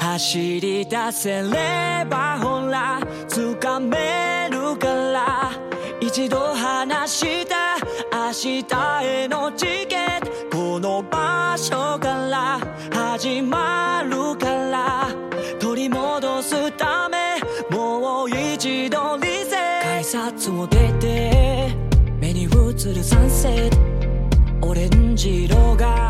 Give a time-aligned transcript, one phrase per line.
[0.00, 5.50] 走り出せればほら掴めるから
[6.00, 7.76] 一度話した
[8.12, 12.58] 明日へのチケットこの場所から
[12.90, 15.30] 始まるから。
[15.60, 17.38] 取り戻すため
[17.70, 21.76] もう一度リセ改札を出て
[22.18, 23.70] 目に映るサンセッ
[24.60, 26.09] トオレンジ色が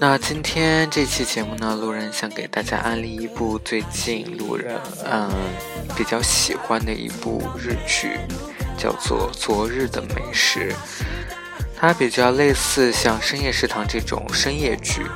[0.00, 5.30] 那今天这期节目呢，路人想给大家安利一部最近路人嗯
[5.96, 8.18] 比较喜欢的一部日剧，
[8.76, 10.72] 叫做《昨日的美食》。
[11.76, 15.06] 它比较类似像深夜食堂这种深夜剧，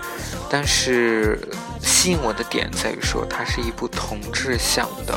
[0.48, 1.38] 但是
[1.80, 5.14] 吸引我的点在于说，它是一部同志向的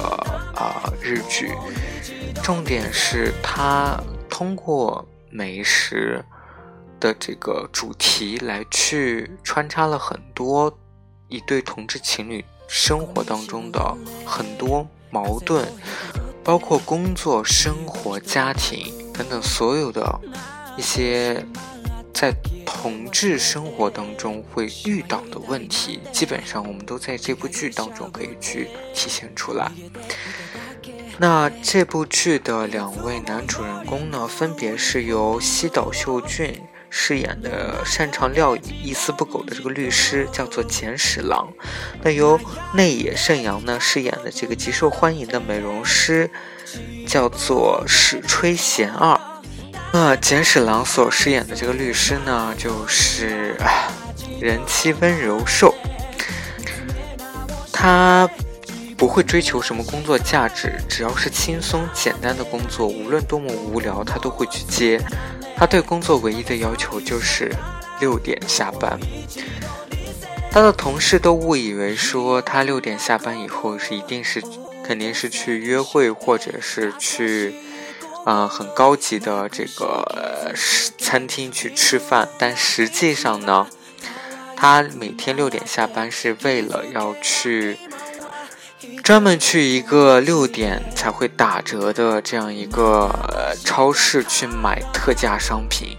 [0.55, 1.51] 啊日剧，
[2.43, 6.23] 重点是它通过美食。
[7.01, 10.77] 的这个主题来去穿插了很多
[11.27, 15.67] 一对同志情侣生活当中的很多矛盾，
[16.43, 20.19] 包括工作、生活、家庭等等所有的
[20.77, 21.45] 一些
[22.13, 22.31] 在
[22.65, 29.71] 同志生活当中会遇到的问题，基本上我们都在这部剧当中可以去体现出来。
[31.17, 36.61] 那这部剧的两位男主人公呢，分别是由西岛秀俊。
[36.93, 41.47] 饰演的擅长料理、一丝不苟的这个律师叫做简史郎，
[42.03, 42.37] 那由
[42.73, 46.29] 内野圣阳呢饰演的这个极受欢迎的美容师
[47.07, 49.17] 叫做史吹贤二。
[49.93, 53.55] 那简史郎所饰演的这个律师呢，就是
[54.41, 55.73] 人妻温柔寿，
[57.71, 58.29] 他
[58.97, 65.01] 不会追求什么工作价值，只要是轻松简单的工作，无论多么无聊，他都会去接。
[65.61, 67.55] 他对工作唯一的要求就是
[67.99, 68.99] 六点下班。
[70.49, 74.41] 他的同事都误以为说他六点下班以后是一定是
[74.83, 77.53] 肯定是去约会或者是去
[78.25, 80.51] 啊很高级的这个
[80.97, 83.67] 餐厅去吃饭，但实际上呢，
[84.55, 87.77] 他每天六点下班是为了要去。
[89.03, 95.97] 专门去一个六点才会打折的这样一个超市去买特价商品，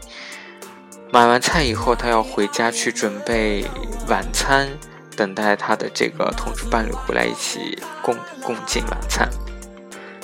[1.12, 3.64] 买完菜以后，他要回家去准备
[4.08, 4.68] 晚餐，
[5.16, 9.28] 等待他的这个同事伴侣回来一起共共进晚餐。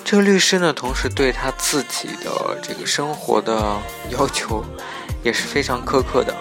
[0.04, 3.76] 这个律师呢，同时对他自己的这个生活的
[4.10, 4.64] 要求
[5.22, 6.34] 也是非常苛刻的。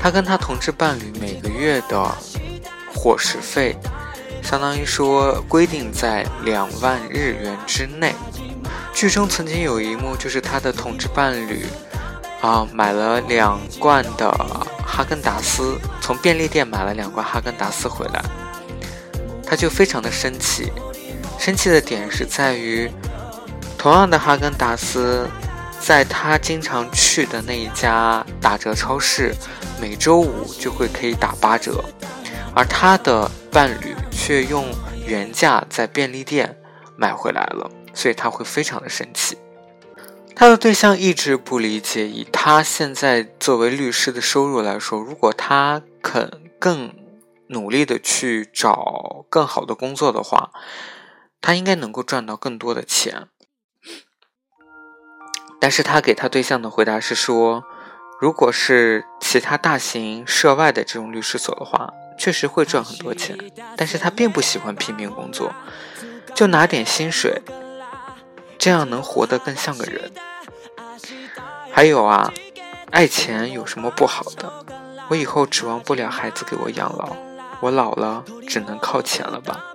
[0.00, 2.14] 他跟他同志伴侣每个月的
[2.94, 3.74] 伙食费。
[4.44, 8.14] 相当于说规定在两万日元之内。
[8.92, 11.66] 剧中曾经有一幕，就是他的同志伴侣
[12.40, 14.30] 啊买了两罐的
[14.86, 18.22] 哈根达斯，从便利店买了两罐哈根达斯回来，
[19.44, 20.70] 他就非常的生气。
[21.38, 22.88] 生气的点是在于，
[23.76, 25.28] 同样的哈根达斯，
[25.80, 29.34] 在他经常去的那一家打折超市，
[29.80, 31.84] 每周五就会可以打八折，
[32.54, 33.94] 而他的伴侣。
[34.26, 34.64] 却用
[35.06, 36.58] 原价在便利店
[36.96, 39.36] 买回来了，所以他会非常的生气。
[40.34, 46.94] 他的对象一直不理解，以他现在作为律师的收入来说，如果他肯更
[47.48, 50.52] 努力的去找更好的工作的话，
[51.42, 53.28] 他应该能够赚到更多的钱。
[55.60, 57.62] 但是他给他对象的回答是说，
[58.18, 61.92] 如果是其他大型涉外的这种律师所的话。
[62.16, 63.36] 确实会赚很多钱，
[63.76, 65.52] 但是他并不喜欢拼命工作，
[66.34, 67.42] 就拿点薪水，
[68.58, 70.10] 这样能活得更像个人。
[71.70, 72.32] 还有啊，
[72.90, 74.50] 爱钱有什么不好的？
[75.08, 77.16] 我以后指望不了孩子给我养老，
[77.60, 79.74] 我老了只能靠钱了吧？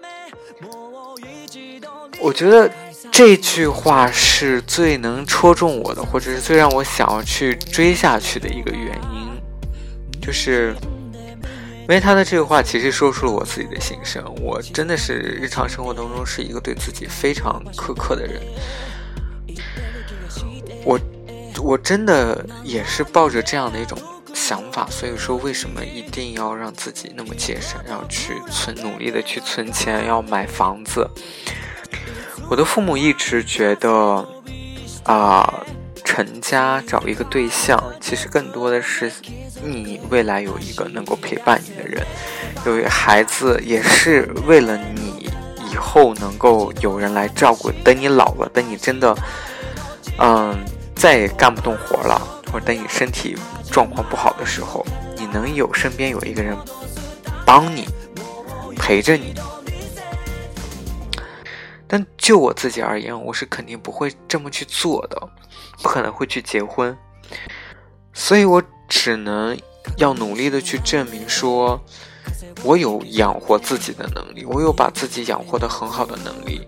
[2.21, 2.71] 我觉得
[3.11, 10.75] 这句话是最能戳中我的，或者是最让我想要去追下去的一个原因，就是。
[11.89, 14.23] 因为他的这个话，其实说出了我自己的心声。
[14.39, 18.39] 我真的是日常生活当中是一个对自己非常苛刻的人。
[20.85, 20.99] 我，
[21.63, 23.97] 我真的也是抱着这样的一种
[24.35, 31.09] 想法，所以说为什么一定要让自己那么节省，要去存，努力的去存钱，要买房子？
[32.51, 34.29] 我的父母一直觉得，
[35.05, 35.65] 啊，
[36.05, 39.11] 成家找一个对象，其实更多的是
[39.63, 42.05] 你未来有一个能够陪伴你的人，
[42.65, 45.29] 有一个孩子也是为了你
[45.71, 47.71] 以后能够有人来照顾。
[47.83, 49.15] 等你老了，等你真的，
[50.17, 50.57] 嗯，
[50.95, 52.19] 再也干不动活了，
[52.51, 53.37] 或者等你身体
[53.71, 54.85] 状况不好的时候，
[55.15, 56.57] 你能有身边有一个人
[57.45, 57.87] 帮你，
[58.75, 59.33] 陪着你。
[61.91, 65.29] 但就我自己而言，我是肯定不会这么去做的，
[65.81, 66.95] 不可能会去结婚，
[68.13, 69.57] 所以我只能
[69.97, 71.79] 要努力的去证明说，
[72.63, 76.67] 我有养活自己的能力，我有把自己养活的很好的能力。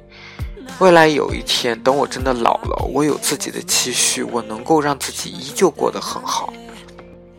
[0.80, 6.54] 未来有一天，等我真的老了，我有自己的积蓄，我能够让自己依旧过得很好。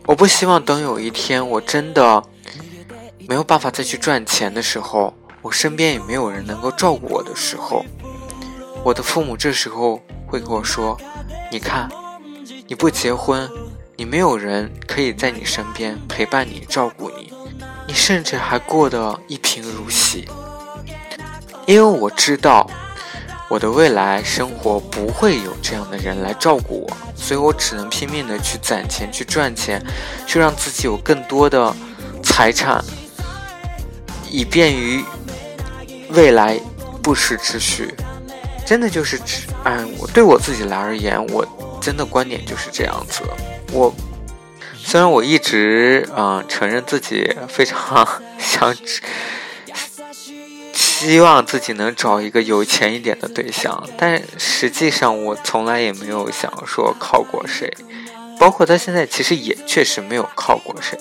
[0.05, 2.21] 我不希望等有一天我真的
[3.27, 5.13] 没有办法再去赚钱的时候。
[5.41, 7.83] 我身边也没有人能够照顾我的时候，
[8.81, 10.97] 我的父母这时候会跟我说
[11.51, 11.89] ：“你看，
[12.65, 13.49] 你不结婚，
[13.95, 17.31] 你没有人可以在你身边陪伴你、照顾你，
[17.87, 20.27] 你甚至还过得一贫如洗。”
[21.65, 22.69] 因为我知道
[23.49, 29.81] 我的未来生活不会有这样的人来照顾我，所以我只能拼命的去攒钱、去赚钱，
[30.27, 31.73] 去让自己有更多的
[32.21, 32.83] 财产，
[34.29, 35.03] 以便于。
[36.09, 36.59] 未来
[37.01, 37.91] 不时之需，
[38.63, 41.43] 真的就是只嗯，我对我自己来而言，我
[41.81, 43.23] 真的观点就是这样子。
[43.73, 43.93] 我
[44.77, 48.75] 虽然我一直嗯承认自己非常 想，
[50.73, 57.73] 希望自己能找一个有钱一点的对象，但实际上我从来也没有想说靠过谁，
[58.39, 60.97] 包括他现在其实也确实没有靠过谁。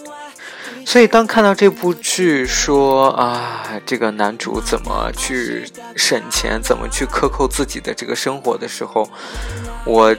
[0.84, 5.64] 所以，当看到这部剧说啊，这个男主怎么去
[5.94, 9.08] 省钱，怎么去克扣自己的这个生活的时候，
[9.84, 10.16] 我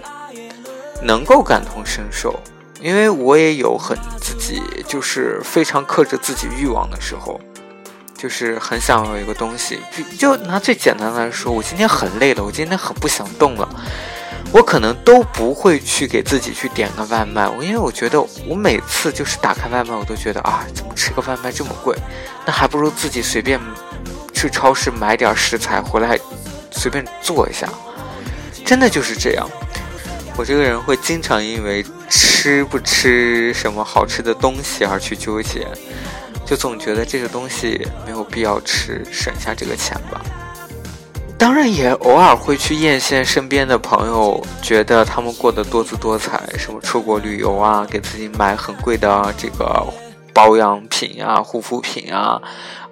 [1.03, 2.39] 能够感同身受，
[2.81, 7.39] 因为我也有很自己就是非常克制自己欲望的时候，
[8.17, 9.79] 就是很想要一个东西，
[10.17, 13.67] 就就拿最简单来说，我今天很累了，我今天很不想动了。
[14.51, 21.97] 我可能都不会去给自己去点个外卖，我因为我觉得我每次就是打开外卖，我都觉得啊，怎么吃个外卖这么贵？
[22.45, 23.59] 那还不如自己随便
[24.31, 26.19] 去超市买点食材回来，
[26.71, 27.67] 随便做一下。
[28.63, 29.49] 真的就是这样，
[30.35, 35.67] 我这个人会经常因为吃不吃什么好吃的东西而去纠结，
[36.45, 40.21] 就总觉得这个东西没有必要吃，省下这个钱吧。
[41.37, 49.85] 当然也偶尔会去艳羡身边的朋友，觉得他们过得多姿多彩，什么出国旅游啊，给自己买很贵的这个
[50.33, 52.41] 保养品啊、护肤品啊，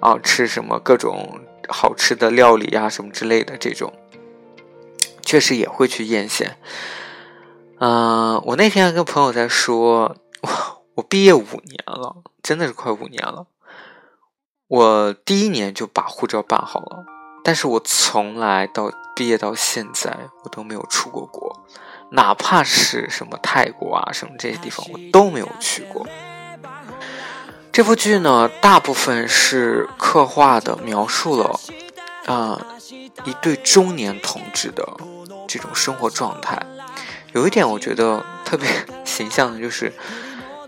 [0.00, 3.92] 啊，吃什么各种好吃的料理啊，什么之类的这种，
[5.24, 6.46] 确实也会去艳羡。
[7.84, 10.48] 嗯，我那天跟朋友在说，我
[10.94, 13.46] 我毕业五年了，真的是快五年了，
[14.68, 17.04] 我第一年就把护照办好了。
[17.42, 21.66] 但是我从来到毕业到现在，我都没有出过国，
[22.12, 26.06] 哪怕是什么泰国啊什么这些地方，我都没有去过。
[27.72, 31.58] 这部剧呢，大部分是刻画的描述了，
[32.26, 32.64] 啊，
[33.24, 34.86] 一对中年同志的
[35.48, 36.64] 这种生活状态。
[37.34, 38.68] 有一点我觉得特别
[39.04, 39.92] 形象的就是，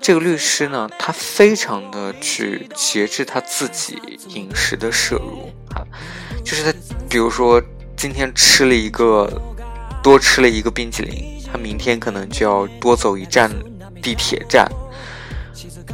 [0.00, 5.84] 这个律师呢，他非常的去节制他自己饮食的摄入啊。
[6.44, 6.78] 就是他，
[7.08, 7.62] 比如说
[7.96, 9.30] 今天吃了一个，
[10.02, 13.50] 多吃了一个冰淇淋，他明天可能就要多走一站
[14.02, 14.70] 地铁站。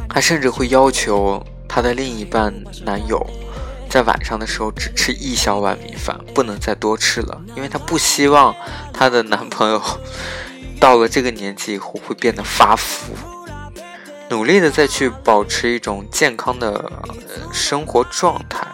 [0.09, 3.25] 他甚至会要求他的另一半男友，
[3.89, 8.53] 在晚上的时候只吃一小碗米饭，不能再多吃了，因为他不希望
[8.93, 9.81] 他的男朋友
[10.81, 13.13] 到了这个年纪以后会变得发福，
[14.29, 16.91] 努力的再去保持一种健康的
[17.53, 18.65] 生活状态。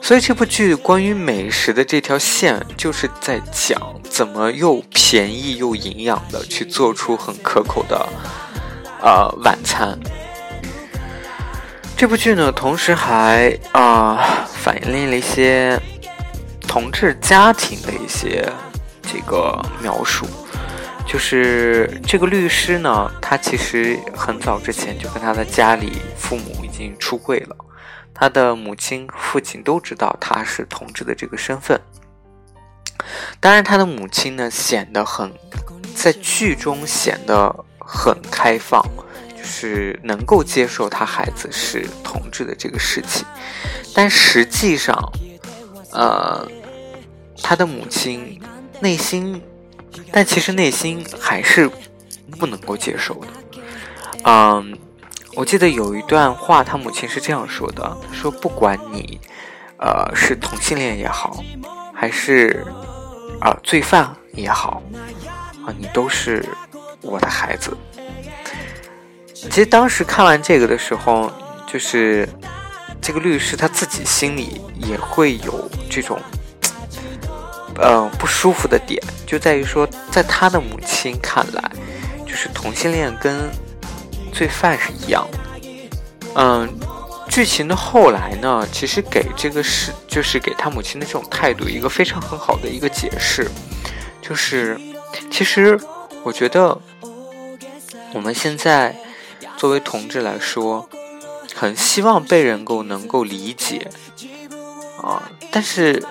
[0.00, 3.78] 所以这部剧关于美食的这条线，就是在讲
[4.08, 8.08] 怎么又便宜又营养的去做出很可口的，
[9.02, 9.96] 呃晚餐。
[11.96, 15.78] 这部剧呢，同时还啊反映了一些
[16.66, 18.50] 同志家庭的一些
[19.02, 20.26] 这个描述，
[21.12, 27.56] 就是这个律师呢，他其实很早之前就跟他的家里父母已经出柜了。
[28.14, 31.78] 他的母亲、父亲都知道他是同志的这个身份。
[33.40, 35.30] 当然，他的母亲呢，显得很，
[35.94, 38.82] 在剧中显得很开放，
[39.36, 43.26] 就是能够接受他孩子是同志的这个事情。
[43.94, 44.96] 但实际上，
[45.92, 46.48] 呃，
[47.42, 48.40] 他的母亲
[48.80, 49.42] 内心，
[50.10, 51.70] 但其实内心还是
[52.38, 53.26] 不能够接受的。
[54.24, 54.78] 嗯，
[55.34, 59.20] 我记得有一段话，他母亲是这样说的：说不管你，
[59.78, 61.42] 呃，是同性恋也好，
[61.94, 62.64] 还是
[63.40, 64.82] 啊罪犯也好，
[65.66, 66.44] 啊，你都是
[67.00, 67.76] 我的孩子。
[69.34, 71.32] 其实当时看完这个的时候，
[71.66, 72.28] 就是
[73.00, 76.20] 这个律师他自己心里也会有这种，
[77.76, 81.70] 呃，不舒服的点，就在于说，在他的母亲看来，
[82.26, 83.50] 就是同性恋跟
[84.32, 85.38] 罪犯是一样的。
[86.34, 86.68] 嗯，
[87.28, 93.50] 剧情的后来呢，其实给这个是就是给他母亲的这种态度一个非常很好的一个解释，
[94.20, 94.78] 就是
[95.30, 95.78] 其实
[96.22, 96.78] 我觉得
[98.12, 98.96] 我们现在。
[99.58, 100.88] 作为同志来说，
[101.54, 103.88] 很希望被人够能够理解
[105.00, 106.04] 啊，但是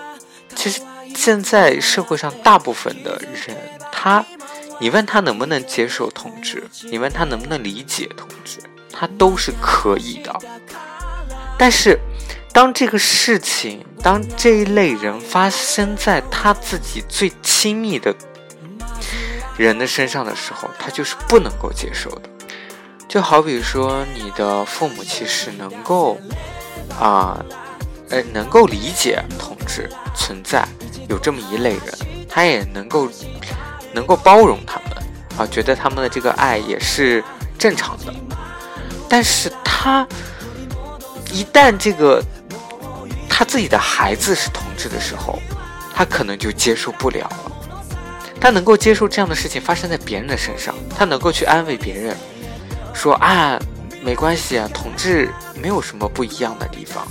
[1.24, 3.56] 现在社会上大部分的人，
[3.92, 4.25] 他，
[4.80, 8.58] 你问他能不能接受同志，你问他能不能理解同志，
[8.92, 10.36] 他都是可以的。
[11.60, 12.00] 但是
[12.51, 18.16] 当这个事情，当这一类人发生在他自己最亲密的
[19.56, 22.24] 人的身上的时候，他就是不能够接受的。
[23.08, 26.20] 就好比说，你的父母其实能够，
[27.00, 27.46] 啊，
[28.12, 30.68] 呃能够理解同志存在，
[31.10, 33.10] 有这么一类人，他也能够，
[33.94, 34.98] 能够包容他们，
[35.38, 37.24] 啊，觉得他们的这个爱也是
[37.58, 38.13] 正常的。
[39.10, 40.08] 但是他
[41.32, 42.24] 一旦这个
[43.27, 45.39] 他自己的孩子是同志的时候，
[45.94, 47.51] 他可能就接受不了了。
[48.39, 52.15] 他能够接受这样的事情发生在别人的身上，他能够去安慰别人。
[52.94, 53.60] 说啊，
[54.01, 57.08] 没关系啊，同志没有什么不一样的地方。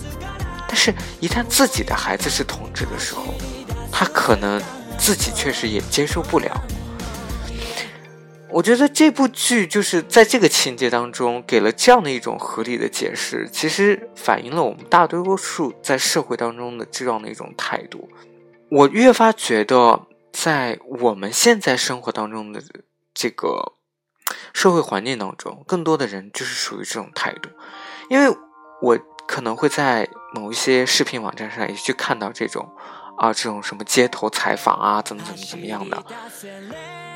[0.72, 3.34] 但是，一旦自己的孩子是同志的时候，
[3.90, 4.62] 他可能
[4.96, 6.48] 自己确实也接受不了。
[8.48, 18.08] 我觉得这部剧就是在这个情节当中给了这样的一种合理的解释，其实反映了我们大多数在社会当中的这样的一种态度。
[18.70, 22.62] 我越发觉得，在我们现在生活当中的
[23.12, 23.72] 这个。
[24.52, 27.48] 社会环境当中，更多的人就是属于这种态度，
[28.08, 28.32] 因为
[28.80, 28.96] 我
[29.30, 32.68] 可能会在某一些视频网站上也去看到这种，
[33.16, 36.02] 啊，这种什么街头采访啊，怎么怎么怎么样的，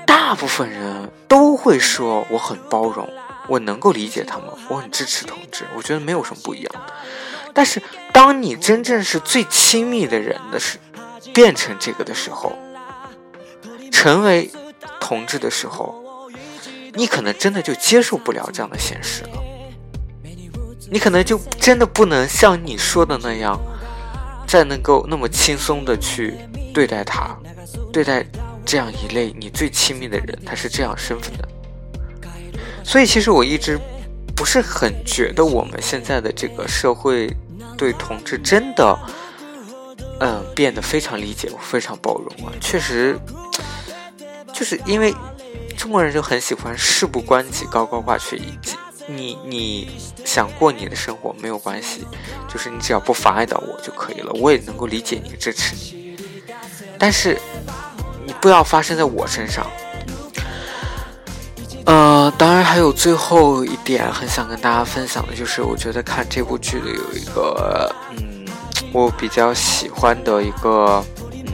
[0.07, 3.13] 大部分人都会说我很包容，
[3.49, 6.73] 我能够理解他们，我很支持同志，我觉得没有什么不一样。
[7.53, 10.79] 但是当你真正是最亲密的人的时，
[11.35, 12.57] 变成这个的时候，
[13.91, 14.53] 成为
[15.01, 16.01] 同志的时候。
[16.97, 19.44] 你可能真的就接受不了这样的现实了，
[20.91, 23.59] 你可能就真的不能像你说的那样，
[24.47, 26.35] 再能够那么轻松的去
[26.73, 27.37] 对待他，
[27.93, 28.25] 对待
[28.65, 31.49] 这样一类你最亲密的人，他是这样身份的。
[32.85, 33.79] 所以，其实我一直
[34.37, 37.35] 不是很觉得我们现在的这个社会
[37.77, 38.99] 对同志真的，
[40.21, 42.53] 嗯，变得非常理解、非常包容啊。
[42.61, 43.19] 确实，
[44.53, 45.15] 就是因为。
[45.77, 52.07] 中国人就很喜欢事不关己高高挂起一级，你你想过你的生活没有关系，
[52.49, 56.17] 就是你只要不妨碍到我就可以了，我也能够理解你支持你，
[56.99, 57.39] 但是
[58.27, 59.67] 你不要发生在我身上。
[61.87, 68.47] 呃，当然还有最后一点很想跟大家分享的就是，我觉得看这部剧的有一个嗯，
[68.93, 71.45] 我比较喜欢的一个嗯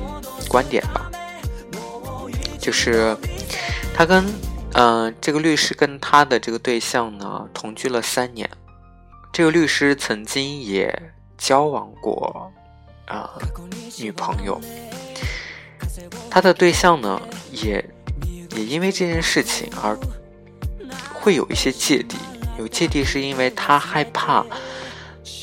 [0.48, 1.10] 观点吧，
[2.60, 3.16] 就是。
[3.92, 4.24] 他跟，
[4.74, 8.48] 嗯，这个律师跟他的这个对象呢同居了三年。
[9.32, 12.52] 这个律师曾经也交往过，
[13.06, 13.30] 啊，
[13.98, 14.60] 女朋友。
[16.30, 17.84] 他的对象呢也
[18.56, 19.98] 也因为这件事情而
[21.12, 22.16] 会有一些芥蒂。
[22.58, 24.44] 有芥蒂是因为他害怕，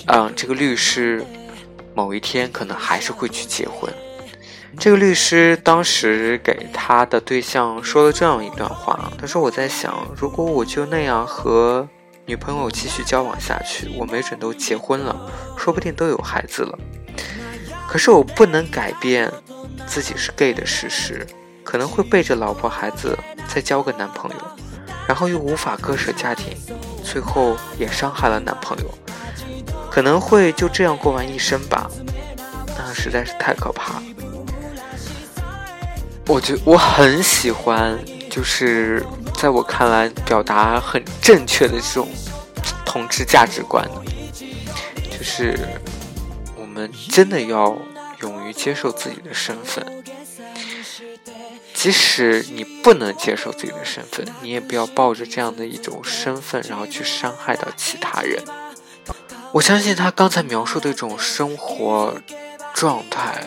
[0.06, 1.26] 嗯，这个律师
[1.94, 3.92] 某一天可能还是会去结婚。
[4.80, 11.88] 这个律师当时给他的对象说了这样一段话，他说：“我在想，如果我就那样和
[12.26, 15.16] 女朋友继续交往下去，我没准都结婚了，
[15.58, 16.78] 说不定都有孩子了。
[17.88, 19.32] 可是我不能改变
[19.88, 21.26] 自己是 gay 的事实，
[21.64, 23.18] 可能会背着老婆孩子
[23.48, 24.38] 再交个男朋友，
[25.08, 26.56] 然后又无法割舍家庭，
[27.04, 28.94] 最后也伤害了男朋友，
[29.90, 31.90] 可能会就这样过完一生吧。
[32.78, 34.04] 那实在是太可怕了。”
[36.28, 37.98] 我觉我很喜欢，
[38.30, 39.04] 就是
[39.34, 42.10] 在我看来表达很正确的这种
[42.86, 43.88] 同志价值观，
[45.10, 45.58] 就是
[46.58, 47.78] 我们真的要
[48.22, 50.04] 勇于接受自己的身份。
[51.74, 58.44] 即使你不能接受自己的身份，你也不要抱着这样的一种身份，然后去伤害到其他人。
[59.54, 62.16] 我相信他刚才描述的一种生活
[62.74, 63.46] 状态，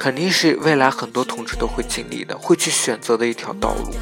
[0.00, 3.94] 肯定是未来很多同志都会经历的，会去选择的一条道路，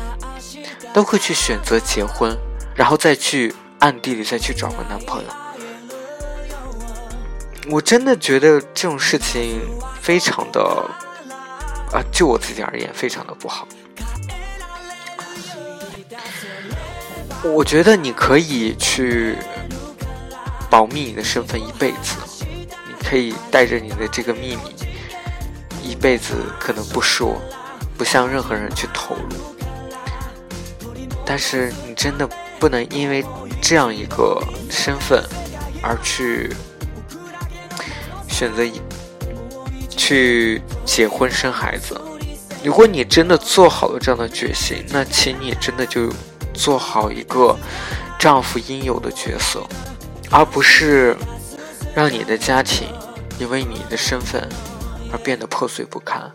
[0.94, 2.38] 都会去选择结婚，
[2.76, 5.28] 然后再去暗地里再去找个男朋友。
[7.68, 9.60] 我真的觉得这种事情
[10.00, 10.88] 非常的。
[11.90, 13.66] 啊，就我自己而言，非常的不好。
[17.42, 19.36] 我觉得你可以去
[20.68, 22.44] 保密你的身份一辈子，
[22.86, 24.77] 你可以带着你的这个秘密
[25.82, 27.40] 一辈子，可能不说，
[27.96, 29.36] 不向任何人去透露。
[31.24, 33.24] 但是你真的不能因为
[33.60, 35.22] 这样一个身份
[35.82, 36.54] 而去
[38.28, 38.80] 选择一。
[40.00, 42.00] 去结婚生孩子，
[42.64, 46.10] 如果你真的做好了这样的决心，那请你真的就
[46.54, 47.54] 做好一个
[48.18, 49.62] 丈夫应有的角色，
[50.30, 51.14] 而不是
[51.94, 52.88] 让你的家庭
[53.38, 54.48] 因为你的身份
[55.12, 56.32] 而变得破碎不堪，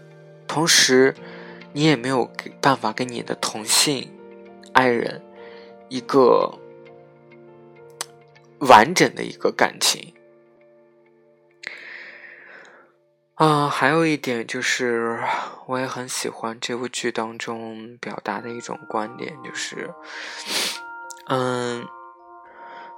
[0.48, 1.16] 同时
[1.74, 4.12] 你也没有办法跟你的同性
[4.74, 5.22] 爱人
[5.90, 6.58] 一个
[8.60, 10.14] 完整的一个感情。
[13.36, 15.20] 啊，还有一点就是，
[15.66, 19.92] 我也很喜欢这部剧当中表达的一种观点，就是，
[21.28, 21.84] 嗯，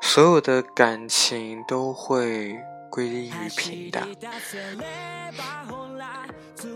[0.02, 2.60] 所有的感情都会
[2.96, 4.08] 归于平淡。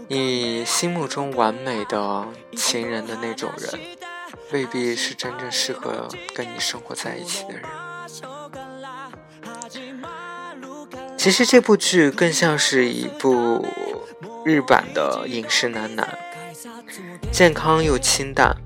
[0.09, 3.79] 你心目中完美的情人的那种人，
[4.51, 7.63] 未必是真正适合跟你生活在一起的人。
[11.17, 13.65] 其实这部剧更像是一部
[14.43, 16.19] 日版的饮食男男，
[17.31, 18.57] 健康又清淡。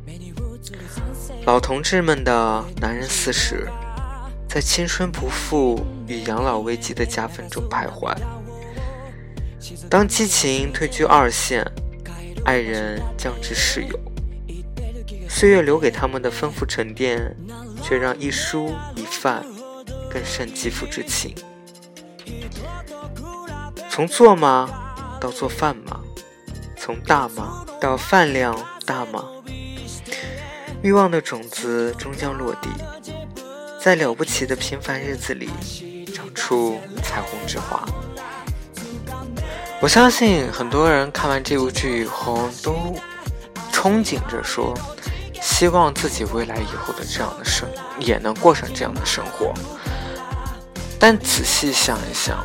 [1.45, 3.67] 老同志们的男人四十，
[4.53, 8.15] 在青春不复与养老危机的夹缝中徘徊。
[9.89, 11.65] 当激情退居二线，
[12.45, 13.99] 爱人降至室友，
[15.27, 17.35] 岁月留给他们的丰富沉淀，
[17.81, 19.43] 却让一蔬一饭
[20.07, 21.33] 更胜肌肤之情。
[23.89, 24.69] 从做吗
[25.19, 25.99] 到做饭吗？
[26.77, 29.25] 从大吗到饭量大吗？
[30.83, 32.69] 欲望的种子终将落地，
[33.83, 35.49] 在了不起的平凡日子里
[36.15, 37.85] 长出彩虹之花。
[39.81, 42.95] 我相信很多人看完这部剧以后都
[43.73, 44.73] 憧憬着说，
[45.41, 47.67] 希望自己未来以后的这样的生
[47.99, 49.53] 也能过上这样的生活。
[50.97, 52.41] 但仔细想一想。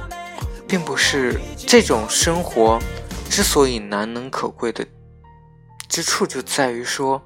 [0.71, 2.79] 并不是这种生活
[3.31, 4.87] 之所以难能可贵的
[5.89, 7.25] 之处，就在于说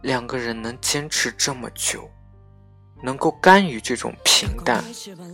[0.00, 2.08] 两个人能坚持这么久，
[3.02, 4.82] 能够甘于这种平淡，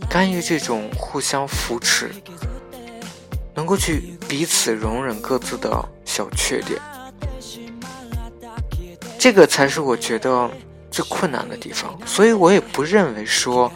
[0.09, 2.11] 甘于这种互相扶持，
[3.53, 6.81] 能够去彼此容忍各自的小缺点，
[9.17, 10.49] 这个才是我觉得
[10.89, 11.97] 最困难的地方。
[12.05, 13.71] 所以我也不认为说。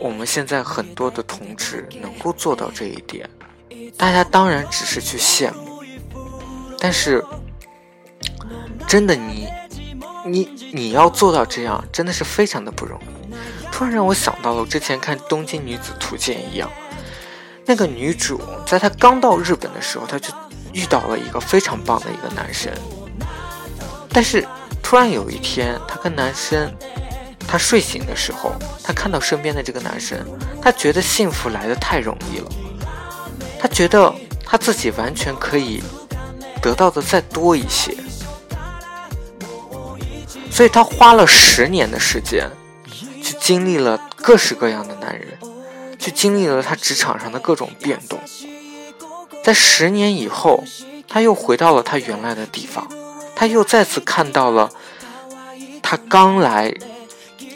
[0.00, 3.28] 我们现在很多的同志能够做到这一点，
[3.96, 5.82] 大家当然只是去羡慕，
[6.78, 7.20] 但是
[8.86, 9.48] 真的你
[10.32, 13.34] 你你要做到这样，真的是非常的不容易。
[13.72, 16.70] 突然让我想到了之前看《东京女子图鉴》一样，
[17.64, 20.32] 那个女主在她刚到日本的时候，她就
[20.72, 22.72] 遇到了一个非常棒的一个男生，
[24.10, 24.46] 但是
[24.82, 26.72] 突然有一天，她跟男生。
[27.50, 28.52] 他睡醒的时候，
[28.84, 30.18] 他看到身边的这个男生，
[30.60, 32.48] 他觉得幸福来的太容易了，
[33.58, 34.14] 他觉得
[34.44, 35.82] 他自己完全可以
[36.60, 37.96] 得到的再多一些，
[40.58, 42.50] 所以他花了十年的时间，
[43.22, 45.38] 去经历了各式各样的男人，
[46.00, 48.18] 去经历了他职场上的各种变动，
[49.44, 50.64] 在十年以后，
[51.06, 52.88] 他又回到了他原来的地方，
[53.36, 54.68] 他又再次看到了
[55.80, 56.74] 他刚来。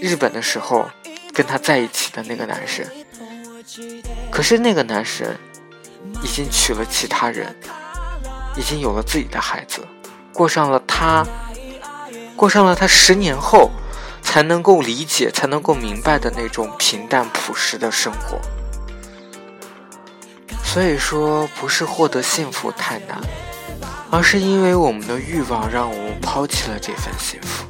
[0.01, 0.89] 日本的时候，
[1.33, 2.87] 跟他在一起的那个男生，
[4.31, 5.27] 可是那个男生
[6.23, 7.53] 已经娶了其他人，
[8.57, 9.85] 已经有了自己的孩子，
[10.33, 11.27] 过上了他，
[12.43, 13.71] 过上了他十年后
[14.21, 18.37] 才能够理解、才能够明白的那种平淡朴实的生活。
[20.65, 23.21] 所以说，不是获得幸福太难，
[24.11, 27.65] 而是因为我们的欲望让我们抛弃了这份幸福。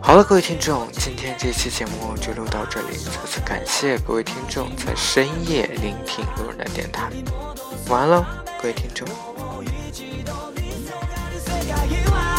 [0.00, 2.96] 好了，各位听众，今天这期节目就录到这里。
[2.96, 7.10] 再次感谢各位听众在深夜聆听路人的电台。
[7.88, 8.24] 晚安喽，
[8.62, 9.08] 各位听众。
[11.90, 12.35] you are.